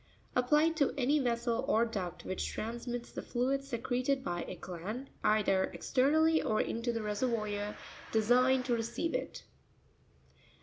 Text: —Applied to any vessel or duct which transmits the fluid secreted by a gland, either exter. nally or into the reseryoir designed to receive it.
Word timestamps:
—Applied 0.35 0.75
to 0.77 0.95
any 0.97 1.19
vessel 1.19 1.63
or 1.67 1.85
duct 1.85 2.25
which 2.25 2.47
transmits 2.47 3.11
the 3.11 3.21
fluid 3.21 3.63
secreted 3.63 4.23
by 4.23 4.41
a 4.47 4.55
gland, 4.55 5.11
either 5.23 5.69
exter. 5.75 6.09
nally 6.09 6.41
or 6.41 6.59
into 6.59 6.91
the 6.91 7.01
reseryoir 7.01 7.75
designed 8.11 8.65
to 8.65 8.73
receive 8.73 9.13
it. 9.13 9.43